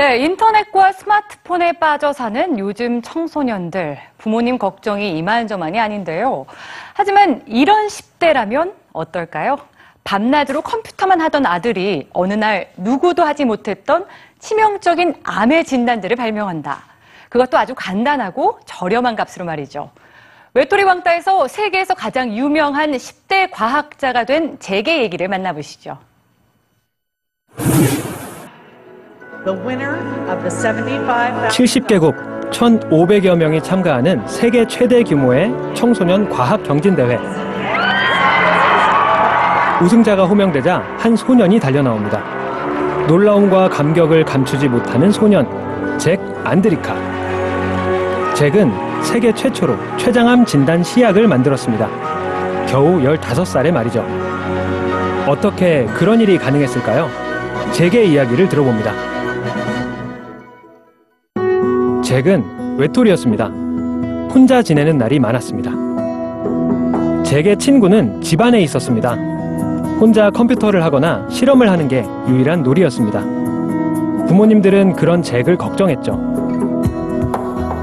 네, 0.00 0.16
인터넷과 0.16 0.92
스마트폰에 0.92 1.72
빠져 1.72 2.14
사는 2.14 2.58
요즘 2.58 3.02
청소년들. 3.02 3.98
부모님 4.16 4.56
걱정이 4.56 5.18
이만저만이 5.18 5.78
아닌데요. 5.78 6.46
하지만 6.94 7.42
이런 7.46 7.86
10대라면 7.86 8.72
어떨까요? 8.94 9.58
밤낮으로 10.02 10.62
컴퓨터만 10.62 11.20
하던 11.20 11.44
아들이 11.44 12.08
어느 12.14 12.32
날 12.32 12.70
누구도 12.78 13.24
하지 13.24 13.44
못했던 13.44 14.06
치명적인 14.38 15.16
암의 15.22 15.66
진단들을 15.66 16.16
발명한다. 16.16 16.80
그것도 17.28 17.58
아주 17.58 17.74
간단하고 17.76 18.58
저렴한 18.64 19.16
값으로 19.16 19.44
말이죠. 19.44 19.90
외톨이 20.54 20.82
왕따에서 20.82 21.46
세계에서 21.46 21.92
가장 21.92 22.34
유명한 22.34 22.92
10대 22.92 23.50
과학자가 23.50 24.24
된 24.24 24.58
재계 24.60 25.02
얘기를 25.02 25.28
만나보시죠. 25.28 25.98
70개국 31.48 32.50
1,500여 32.50 33.36
명이 33.36 33.62
참가하는 33.62 34.26
세계 34.26 34.66
최대 34.66 35.02
규모의 35.02 35.50
청소년 35.74 36.28
과학 36.28 36.62
경진 36.62 36.94
대회. 36.94 37.18
우승자가 39.80 40.26
호명되자 40.26 40.82
한 40.98 41.16
소년이 41.16 41.58
달려 41.58 41.80
나옵니다. 41.80 42.22
놀라움과 43.06 43.70
감격을 43.70 44.26
감추지 44.26 44.68
못하는 44.68 45.10
소년, 45.10 45.48
잭 45.98 46.20
안드리카. 46.44 46.94
잭은 48.34 48.70
세계 49.02 49.32
최초로 49.32 49.74
췌장암 49.96 50.44
진단 50.44 50.82
시약을 50.82 51.26
만들었습니다. 51.26 51.88
겨우 52.66 53.00
15살의 53.00 53.72
말이죠. 53.72 54.04
어떻게 55.26 55.86
그런 55.94 56.20
일이 56.20 56.36
가능했을까요? 56.36 57.08
잭의 57.72 58.10
이야기를 58.10 58.48
들어봅니다. 58.50 59.09
잭은 62.10 62.76
외톨이였습니다. 62.76 63.46
혼자 64.34 64.62
지내는 64.62 64.98
날이 64.98 65.20
많았습니다. 65.20 65.70
잭의 67.22 67.56
친구는 67.56 68.20
집안에 68.20 68.60
있었습니다. 68.62 69.14
혼자 70.00 70.28
컴퓨터를 70.30 70.82
하거나 70.82 71.24
실험을 71.30 71.70
하는 71.70 71.86
게 71.86 72.04
유일한 72.26 72.64
놀이였습니다. 72.64 73.20
부모님들은 74.26 74.94
그런 74.94 75.22
잭을 75.22 75.56
걱정했죠. 75.56 76.18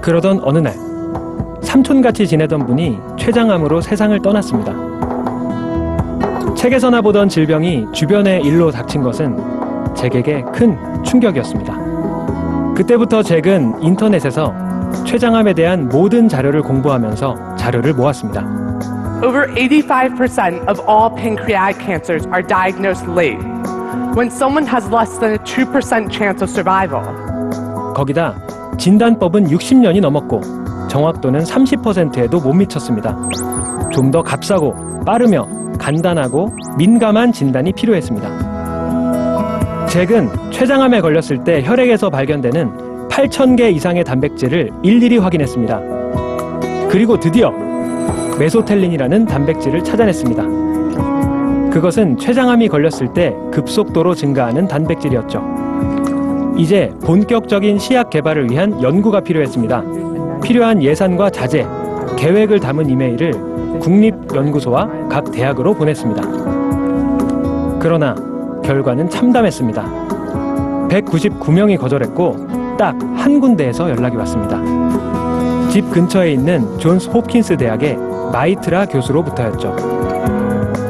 그러던 0.00 0.38
어느 0.44 0.58
날, 0.58 0.74
삼촌같이 1.62 2.28
지내던 2.28 2.64
분이 2.64 3.00
췌장암으로 3.16 3.80
세상을 3.80 4.16
떠났습니다. 4.22 4.72
책에서나 6.54 7.02
보던 7.02 7.28
질병이 7.28 7.86
주변의 7.92 8.42
일로 8.42 8.70
닥친 8.70 9.02
것은 9.02 9.36
잭에게 9.96 10.44
큰 10.54 10.78
충격이었습니다. 11.02 11.91
그때부터 12.76 13.22
잭은 13.22 13.82
인터넷에서 13.82 14.52
췌장암에 15.04 15.54
대한 15.54 15.88
모든 15.88 16.28
자료를 16.28 16.62
공부하면서 16.62 17.56
자료를 17.56 17.94
모았습니다. 17.94 18.42
Over 19.24 19.46
85% 19.54 20.68
of 20.68 20.80
all 20.88 21.14
pancreatic 21.14 21.78
cancers 21.84 22.26
are 22.28 22.42
diagnosed 22.42 23.06
late, 23.08 23.38
when 24.16 24.28
someone 24.28 24.66
has 24.66 24.88
less 24.90 25.18
than 25.20 25.34
a 25.34 25.38
2% 25.38 26.10
chance 26.10 26.42
of 26.42 26.50
survival. 26.50 27.02
거기다 27.94 28.34
진단법은 28.78 29.48
60년이 29.48 30.00
넘었고 30.00 30.40
정확도는 30.88 31.40
30%에도 31.44 32.40
못 32.40 32.52
미쳤습니다. 32.54 33.16
좀 33.92 34.10
더 34.10 34.22
값싸고 34.22 35.04
빠르며 35.04 35.46
간단하고 35.78 36.48
민감한 36.78 37.32
진단이 37.32 37.72
필요했습니다. 37.72 38.51
잭은 39.92 40.50
췌장암에 40.50 41.02
걸렸을 41.02 41.44
때 41.44 41.62
혈액에서 41.62 42.08
발견되는 42.08 43.08
8,000개 43.10 43.74
이상의 43.74 44.04
단백질을 44.04 44.70
일일이 44.82 45.18
확인했습니다. 45.18 45.80
그리고 46.88 47.20
드디어 47.20 47.50
메소텔린이라는 48.38 49.26
단백질을 49.26 49.84
찾아냈습니다. 49.84 51.70
그것은 51.72 52.16
췌장암이 52.16 52.68
걸렸을 52.68 53.12
때 53.12 53.34
급속도로 53.52 54.14
증가하는 54.14 54.66
단백질이었죠. 54.66 56.54
이제 56.56 56.90
본격적인 57.04 57.78
시약 57.78 58.08
개발을 58.08 58.50
위한 58.50 58.82
연구가 58.82 59.20
필요했습니다. 59.20 60.40
필요한 60.42 60.82
예산과 60.82 61.28
자재, 61.28 61.66
계획을 62.16 62.60
담은 62.60 62.88
이메일을 62.88 63.32
국립연구소와 63.80 65.08
각 65.10 65.30
대학으로 65.30 65.74
보냈습니다. 65.74 66.22
그러나 67.78 68.31
결과는 68.62 69.08
참담했습니다. 69.10 69.82
199명이 70.88 71.78
거절했고 71.78 72.76
딱 72.78 72.94
한 73.16 73.38
군데에서 73.40 73.88
연락이 73.88 74.16
왔습니다. 74.16 74.58
집 75.70 75.88
근처에 75.92 76.32
있는 76.32 76.76
존스 76.78 77.08
홉킨스 77.10 77.56
대학의 77.56 77.96
마이트라 78.32 78.86
교수로부터였죠. 78.86 79.76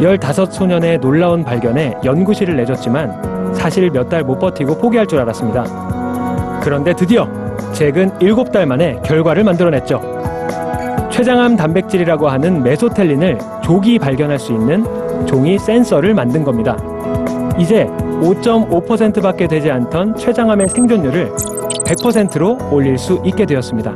15소년의 0.00 0.98
놀라운 1.00 1.44
발견에 1.44 1.94
연구실을 2.02 2.56
내줬지만 2.56 3.52
사실 3.54 3.90
몇 3.90 4.08
달 4.08 4.24
못 4.24 4.38
버티고 4.38 4.78
포기할 4.78 5.06
줄 5.06 5.18
알았습니다. 5.20 6.60
그런데 6.62 6.94
드디어 6.94 7.28
잭은 7.74 8.12
7달 8.18 8.64
만에 8.64 8.98
결과를 9.04 9.44
만들어냈죠. 9.44 10.00
췌장암 11.10 11.56
단백질이라고 11.56 12.28
하는 12.28 12.62
메소텔린을 12.62 13.38
조기 13.62 13.98
발견할 13.98 14.38
수 14.38 14.52
있는 14.52 14.84
종이 15.26 15.58
센서를 15.58 16.14
만든 16.14 16.42
겁니다. 16.44 16.76
이제 17.58 17.86
5.5%밖에 17.86 19.46
되지 19.46 19.70
않던 19.70 20.16
췌장암의 20.16 20.68
생존율을 20.68 21.30
100%로 21.86 22.58
올릴 22.70 22.98
수 22.98 23.20
있게 23.24 23.46
되었습니다. 23.46 23.92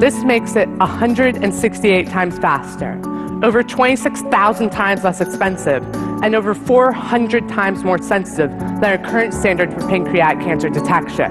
This 0.00 0.24
makes 0.24 0.56
it 0.56 0.68
168 0.78 2.06
times 2.10 2.38
faster, 2.38 2.98
over 3.44 3.62
26,000 3.62 4.70
times 4.70 5.04
less 5.04 5.20
expensive, 5.20 5.84
and 6.22 6.34
over 6.34 6.54
400 6.54 7.46
times 7.48 7.84
more 7.84 7.98
sensitive 8.02 8.50
than 8.80 8.84
our 8.84 8.98
current 8.98 9.34
standard 9.34 9.72
for 9.72 9.86
pancreatic 9.88 10.40
cancer 10.42 10.70
detection. 10.70 11.30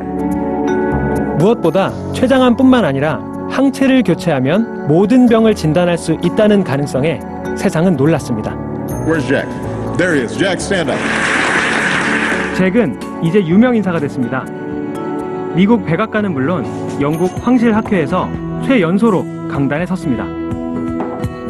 무엇보다 1.39 1.91
췌장암뿐만 2.13 2.85
아니라 2.85 3.19
항체를 3.49 4.03
교체하면 4.03 4.87
모든 4.87 5.27
병을 5.27 5.55
진단할 5.55 5.97
수 5.97 6.13
있다는 6.23 6.63
가능성에 6.63 7.19
세상은 7.57 7.95
놀랐습니다. 7.97 8.55
Where's 9.05 9.27
Jack? 9.27 9.47
There 9.97 10.15
he 10.15 10.23
is. 10.23 10.37
Jack, 10.37 10.59
stand 10.59 10.91
up. 10.91 10.99
잭은 12.57 12.99
이제 13.23 13.45
유명 13.45 13.75
인사가 13.75 13.99
됐습니다. 13.99 14.45
미국 15.55 15.85
백악관은 15.85 16.33
물론 16.33 16.65
영국 16.99 17.31
황실 17.45 17.75
학회에서 17.75 18.27
최연소로 18.65 19.47
강단에 19.49 19.85
섰습니다. 19.85 20.25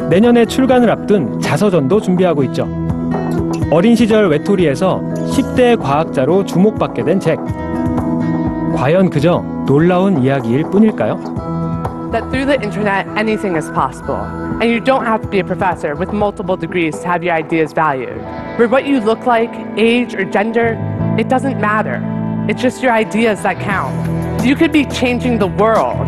내년에 0.08 0.44
출간을 0.44 0.90
앞둔 0.90 1.40
자서전도 1.40 2.00
준비하고 2.00 2.44
있죠. 2.44 2.68
어린 3.70 3.96
시절 3.96 4.28
외톨이에서 4.28 5.00
10대 5.32 5.80
과학자로 5.80 6.44
주목받게 6.44 7.02
된 7.04 7.18
잭. 7.18 7.38
과연 8.76 9.08
그저 9.08 9.42
놀라운 9.66 10.22
이야기일 10.22 10.64
뿐일까요? 10.64 11.43
That 12.14 12.30
through 12.30 12.46
the 12.46 12.62
internet, 12.62 13.08
anything 13.18 13.56
is 13.56 13.68
possible, 13.70 14.14
and 14.14 14.70
you 14.70 14.78
don't 14.78 15.04
have 15.04 15.20
to 15.22 15.26
be 15.26 15.40
a 15.40 15.44
professor 15.44 15.96
with 15.96 16.12
multiple 16.12 16.56
degrees 16.56 16.96
to 17.00 17.08
have 17.08 17.24
your 17.24 17.34
ideas 17.34 17.72
valued. 17.72 18.22
For 18.56 18.68
what 18.68 18.86
you 18.86 19.00
look 19.00 19.26
like, 19.26 19.50
age, 19.76 20.14
or 20.14 20.24
gender, 20.24 20.78
it 21.18 21.28
doesn't 21.28 21.60
matter. 21.60 21.98
It's 22.48 22.62
just 22.62 22.84
your 22.84 22.92
ideas 22.92 23.42
that 23.42 23.58
count. 23.58 23.90
You 24.46 24.54
could 24.54 24.70
be 24.70 24.84
changing 24.84 25.40
the 25.40 25.48
world. 25.48 26.06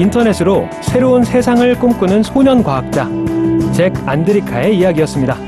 인터넷으로 0.00 0.68
새로운 0.80 1.22
세상을 1.22 1.78
꿈꾸는 1.78 2.24
소년 2.24 2.64
과학자 2.64 3.08
잭 3.72 3.92
안드리카의 4.04 4.78
이야기였습니다. 4.78 5.45